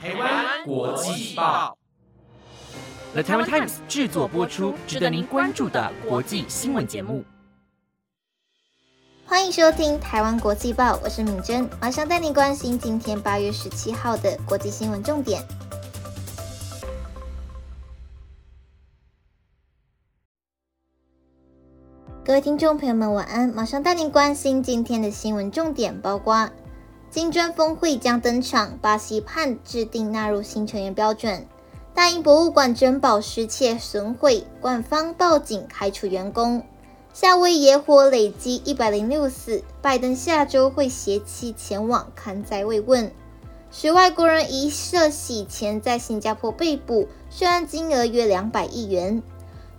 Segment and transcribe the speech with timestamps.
[0.00, 1.76] 台湾国际报
[3.14, 7.24] ，The Taiwan Times 制作播出，值得您关注的国际新闻节目。
[9.26, 15.42] 欢迎收听《台湾国际报》，我是敏珍，马上带您关心今天八月十七号的国际新闻重点。
[22.24, 23.48] 各位听众朋友们，晚安！
[23.48, 26.48] 马上带您关心今天的新闻重点，包括。
[27.10, 31.46] 金砖峰会将登场，巴西盼制定纳入新成员标准。
[31.94, 36.62] 大英博物馆珍宝失窃损毁，官方报警开除员工。
[37.14, 43.10] 夏威夷野火累积一百零六死，拜登下周会携妻前往看灾慰问。
[43.72, 49.22] 十外国人疑涉洗钱在新加坡被捕，涉案金额约两百亿元。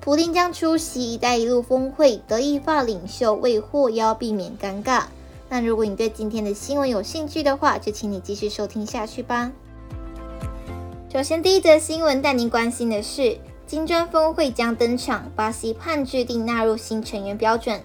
[0.01, 5.03] 普京将出席“一带一路”峰会，德意法领袖未获邀，避免尴尬。
[5.49, 9.51] 那如果你对今天的新闻有兴趣的话，就请你继续收听下去吧。
[11.11, 17.81] 首先，第一则新闻带您关心的是，金砖峰会将登场，巴西判制定纳入新成员标准。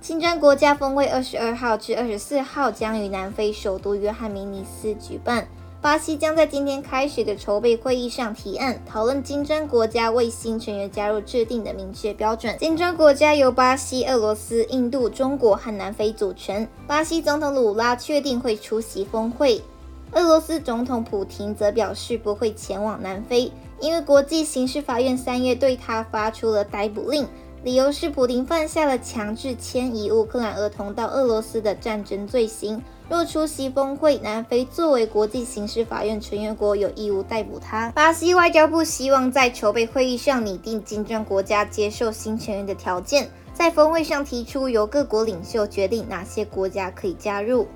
[0.00, 5.48] 金砖国家峰会二十二号至二十四号将于南非首都约翰尼斯举办。
[5.80, 12.56] 巴西将在今天开始的筹备会议上提案，讨论金砖国家为新成员加入制定的明确标准。
[12.58, 16.66] 金砖国家由巴西、俄罗斯、印度、中国和南非组成。
[16.88, 19.62] 巴西总统鲁拉确定会出席峰会，
[20.10, 27.24] 俄罗斯总统普廷则表示不会前往南非，因为国际刑事法院三月对他发出了逮捕令，
[27.64, 32.82] 理由是普廷犯下了强制迁移乌克兰儿童到俄罗斯的战争罪行。
[33.08, 37.90] 若出席峰会，南非作为国际刑事法院成员国，有义务逮捕他。
[37.92, 47.66] 巴西外交部希望在筹备会议上拟定金砖国家接受新成员的条件，在峰会上提出由各国领袖决定哪些国家可以加入。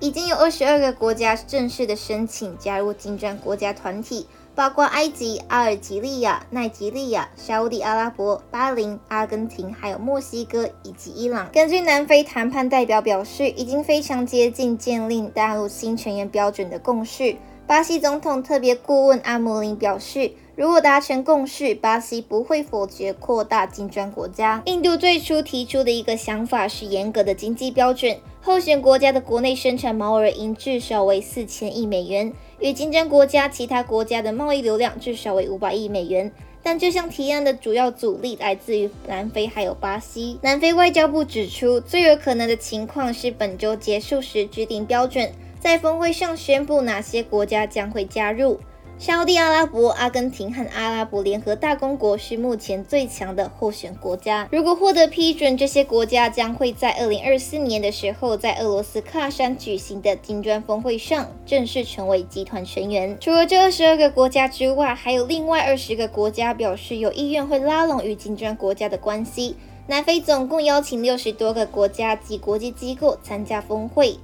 [0.00, 4.26] 已经有二十二个国家正式的申请加入金砖国家团体。
[4.54, 11.48] 包括埃及、阿尔及利亚、奈及利亚、沙地阿拉伯、巴林、阿根廷，还有墨西哥以及伊朗。
[11.52, 17.36] 根据南非谈判代表表示，已经非常接近建立大陆新成员标准的共识。
[17.68, 24.62] 巴西总统特别顾问阿姆林表示，如果达成共识，巴西不会否决扩大金砖国家。
[24.64, 32.32] 印度最初提出的一个想法是严格的经济标准，候选国家的国内生产毛额应至少为四千亿美元。
[32.58, 40.38] 与金砖国家其他国家的贸易流量至少为五百亿美元，但这项提案的主要阻力来自于南非还有巴西。
[40.40, 48.60] 南非外交部指出，最有可能的情况是本周结束时制定标准，在峰会上宣布哪些国家将会加入。
[49.00, 54.48] 沙地阿拉伯、阿根廷和阿拉伯联合大公国是目前最强的候选国家。
[54.50, 63.16] 如果获得批准，这些国家将会在二零二四年的时候，在俄罗斯喀山举行的金砖峰会上正式成为集团成员。
[63.20, 69.54] 除了这二十二个国家之外，还有另外二十个国家表示有意愿会拉拢与金砖国家的关系。
[69.86, 74.18] 南非总共邀请六十多个国家及国际机构参加峰会。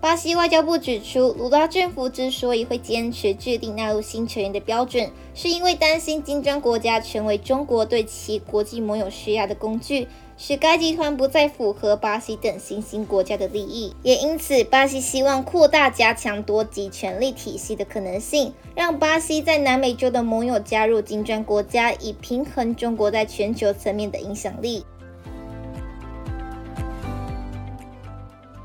[0.00, 13.92] 巴西外交部指出，卢拉政府之所以会坚持制定纳入新成员的标准，是因为担心金砖国家成为中国对其国际盟友施压的工具，使该集团不再符合巴西等新兴国家的利益。
[14.04, 24.84] 也因此，巴西希望扩大加强多极权力体系的可能性，让巴西在南美洲的盟友加入金砖国家，以平衡中国在全球层面的影响力。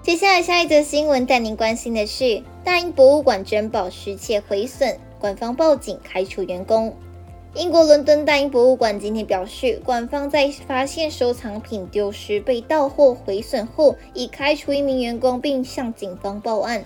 [0.03, 6.93] 接下来，下一则新闻带您关心的是大英博物馆珍宝失窃毁损，官方报警开除员工。
[7.55, 16.83] 英国伦敦大英博物馆今天表示，官方在发现收藏品丢失、被盗或毁损后，已开除一名员工，并向警方报案。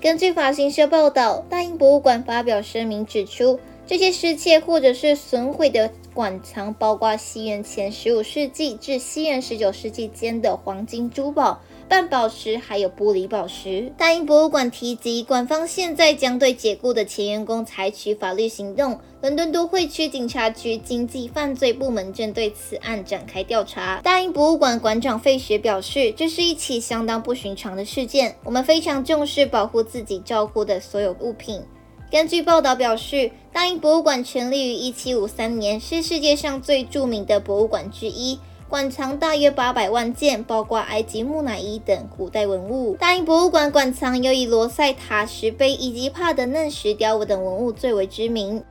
[0.00, 11.60] 根据法新社报道，大英博物馆发表声明指出，这些失窃或者是损毁的馆藏包括西元前十五世纪至西元十九世纪间的黄金珠宝。
[11.88, 13.90] 半宝石还有玻璃宝石。
[13.96, 19.00] 大英博物馆提及，馆方现在将对解雇的前员工采取法律行动。
[19.22, 24.00] 伦敦都会区警察局经济犯罪部门正对此案展开调查。
[24.02, 28.36] 大英博物馆馆长费雪表示，这是一起相当不寻常的事件。
[28.44, 31.62] 我们非常重视保护自己照顾的所有物品。
[32.10, 38.38] 根据报道表示，大英博物馆成立于1753年，是世界上最著名的博物馆之一。
[38.68, 42.94] 馆藏大约八百万件，包括埃及木乃伊等古代文物。
[42.96, 48.62] 大英博物馆馆藏有以罗塞塔石碑以及帕德嫩石雕物等文物最为知名。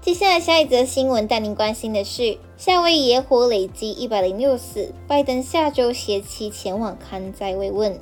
[0.00, 7.98] 接下来，下一则新闻带您关心的是：夏威夷野火累积一百零六死，拜登下周携妻前往看灾慰问。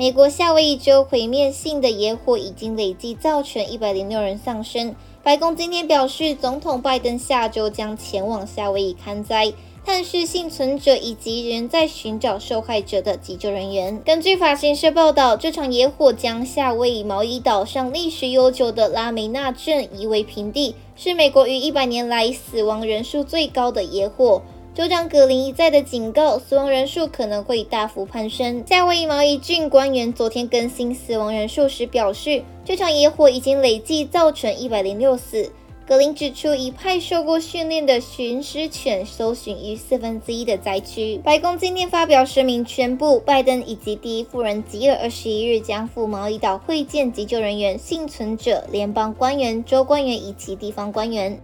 [0.00, 4.94] 美国夏威夷州毁灭性的野火已经累计造成一百零六人丧生。
[5.22, 9.52] 白宫今天表示，总统拜登下周将前往夏威夷看灾。
[9.84, 14.00] 探视幸存者以及仍在寻找受害者的急救人员。
[14.02, 24.40] 根据法新社报道，这场野火将夏威夷毛伊岛上历史悠久的拉梅纳镇夷为平地，是美国于一百年来死亡人数最高的野火。
[24.72, 28.64] 州长葛林一再的警告，死亡人数可能会大幅攀升。
[28.64, 35.50] 夏威夷毛伊郡官员昨天更新死亡人数时表示，这场野火已经累计造成一百零六死。
[35.88, 41.20] 格林指出，已派受过训练的巡尸犬搜寻逾四分之一的灾区。
[41.24, 51.36] 白宫今天发表声明，宣布拜登以及第一夫人吉尔二十一日将赴毛伊岛会见急救人员、幸存者、联邦官员、州官员以及地方官员。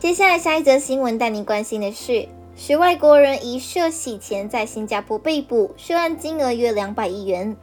[0.00, 2.26] 接下来，下一则新闻带您关心的是：
[2.56, 7.54] 十外国人疑涉洗钱在新加坡被捕，涉案金额约两百亿元。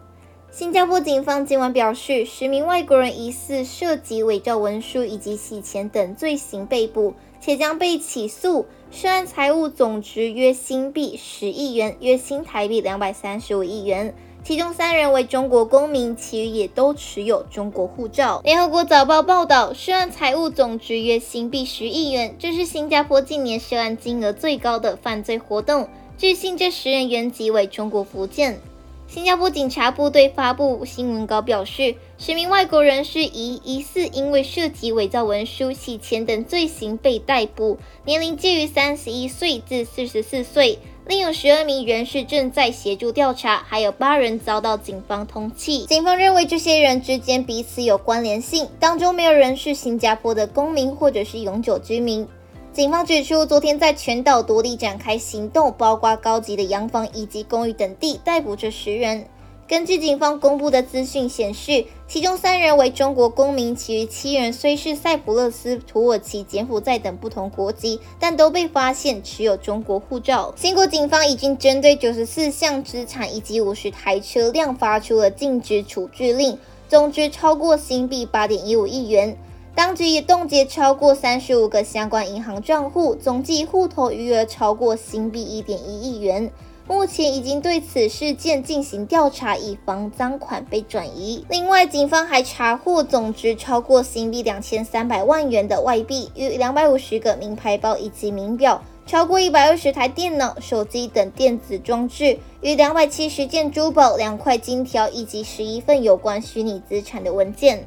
[0.52, 8.68] 新加坡警方今晚表示，十名外国人疑似涉及伪造文书以及洗钱等罪行被捕，且将被起诉。
[8.92, 14.14] 涉案财物总值约新币十亿元，约新台币两百三十五亿元。
[14.48, 18.40] 其中三人为中国公民，其余也都持有中国护照。
[18.46, 25.90] 联合国早报报道，涉案财物总值约新币十亿元，这是新加坡近年涉案金额最高的犯罪活动。
[26.18, 28.62] 据信，这十人原籍为中国福建。
[29.10, 40.80] 新加坡警察部队发布新闻稿表示，十名外国人士疑疑似因为涉及伪造文书、洗钱等罪行被逮捕，年龄介于三十一岁至四十四岁。
[41.10, 45.86] 另有十二名人士正在协助调查，还有八人遭到警方通缉。
[45.86, 52.28] 警方认为这些人之间彼此有关联性，当中没有人是新加坡的公民或者是永久居民。
[52.74, 59.26] 警方指出，昨天在全岛独立展开行动，包括高级的洋房以及公寓等地，逮捕这十人。
[59.68, 70.54] 根据警方公布的资讯显示，其中三人为中国公民，其余七人虽是塞浦路斯、土耳其、柬埔寨等不同国籍，但都被发现持有中国护照。
[70.56, 79.38] 新国警方已经针对九十四项资产以及五十台车辆发出了禁止处置令，总值超过新币八点一五亿元。
[79.76, 86.50] 当局也冻结超过三十五个相关银行账户，总计户头余额超过新币一点一亿元。
[86.88, 91.46] 目前已经对此事件进行调查，以防赃款被转移。
[91.50, 107.86] 另外，警方还查获总值超过新币两千三百万元的外币，与两百五十个名牌包以及名表，超过一百二十台电脑、手机等电子装置，与两百七十件珠宝、两块金条以及十一份有关虚拟资产的文件。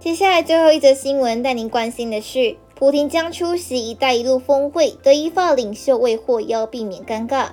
[0.00, 7.48] 接下来最后一则新闻，带您关心的是，普京将出席“一带一路”峰会，德意法领袖未获邀，避免尴尬。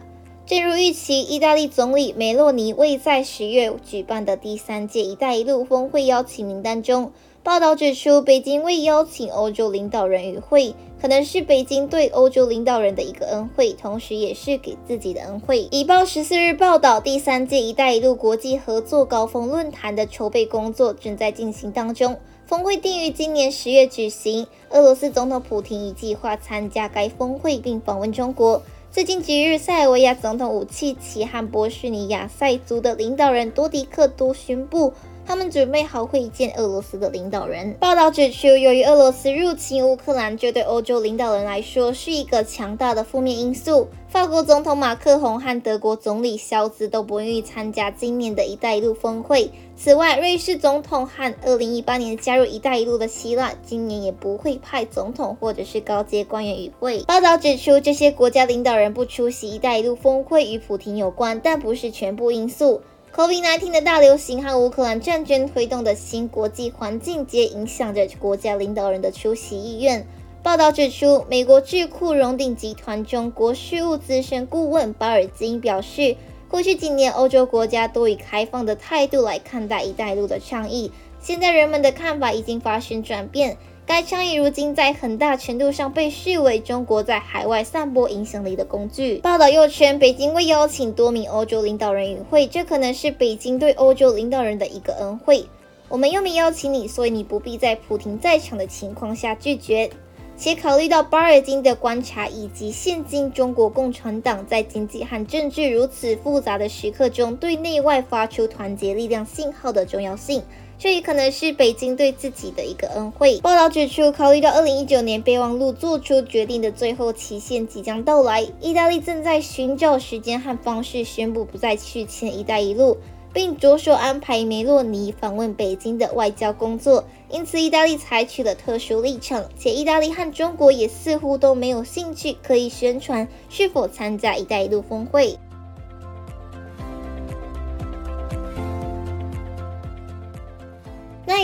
[0.46, 7.12] 正如预期，意大利总理梅洛尼未在十月举办的第三届“一带一路”峰会邀请名单中。
[7.42, 15.68] 报道指出，北京未邀请欧洲领导人与会，可能是北京对欧洲领导人的一个恩惠，同时也是给自己的恩惠。
[15.72, 22.18] 以报十四日报道，第三届“一带一路”国际合作高峰论坛的筹备工作正在进行当中。
[22.48, 24.48] 峰会定于今年十月举行。
[24.70, 28.62] 俄罗斯总统普京已计划参加该峰会并访问中国。
[28.92, 34.94] 最近几日，塞尔维亚总统武契奇和波士尼亚塞族的领导人多迪克都宣布。
[35.28, 37.74] 他们准备好会见俄罗斯的领导人。
[37.80, 43.88] 报道指出，由于俄罗斯入侵乌克兰，这对欧洲领导人来说是一个强大的负面因素。
[44.08, 49.52] 法国总统马克龙和德国总理肖兹都不愿意参加今年的一带一路峰会。
[49.76, 57.00] 此外，瑞士总统和2018年加入一带一路的希腊，今年也不会派总统或者是高阶官员与会。
[57.00, 62.82] 报道指出，这些国家领导人不出席一带一路峰会与普京有关，但不是全部因素。
[63.16, 70.06] COVID-19 的大流行和乌克兰战争推动的新国际环境，皆影响着国家领导人的出席意愿。
[70.44, 76.18] 报道指出，美国智库荣鼎集团中国事务资深顾问巴尔金表示，
[76.50, 80.92] 过去几年欧洲国家多以开放的态度来看待“一带一路”的倡议，
[81.22, 83.56] 现在人们的看法已经发生转变。
[83.88, 89.18] 该倡议如今在很大程度上被视为中国在海外散播影响力的工具。
[89.18, 95.46] 报道又称，北京未邀请多名欧洲领导人与会，这可能是北京对欧洲领导人的一个恩惠。
[95.88, 99.88] 我们又没邀请你，所以你不必在普京在场的情况下拒绝。
[100.36, 110.42] 且考虑到巴尔金的观察，以及现今中国共产党在经济和政治如此复杂的时刻中对内外发出团结力量信号的重要性。
[110.86, 113.40] 这也可能是北京对自己的一个恩惠。
[113.40, 122.98] 报道指出，考虑到二零一九年备忘录做出决定的最后期限即将到来，意大利正在寻找时间和方式宣布不再续签“一带一路”。
[123.34, 135.38] 并着手安排梅洛尼访问北京的外交工作，因此意大利采取了特殊立场，且意大利和中国也似乎都没有兴趣可以宣传是否参加“一带一路”峰会。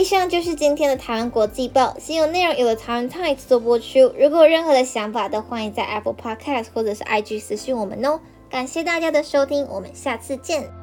[0.01, 4.12] 以上就是今天的台湾国际报，新有内容由台湾 Times 做播出。
[4.17, 8.20] 如果有任何的想法，都欢迎在 Apple Podcast 或者是 IG 私讯我们哦。
[8.50, 10.80] 感谢大家的收听，我们下次见。